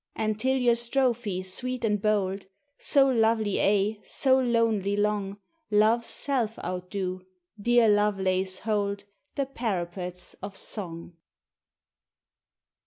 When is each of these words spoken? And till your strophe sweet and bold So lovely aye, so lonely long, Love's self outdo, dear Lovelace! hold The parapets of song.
And 0.15 0.39
till 0.39 0.57
your 0.57 0.73
strophe 0.73 1.43
sweet 1.45 1.85
and 1.85 2.01
bold 2.01 2.47
So 2.79 3.07
lovely 3.07 3.61
aye, 3.61 3.99
so 4.03 4.39
lonely 4.39 4.97
long, 4.97 5.37
Love's 5.69 6.07
self 6.07 6.57
outdo, 6.57 7.21
dear 7.61 7.87
Lovelace! 7.87 8.57
hold 8.65 9.03
The 9.35 9.45
parapets 9.45 10.33
of 10.41 10.55
song. 10.55 11.17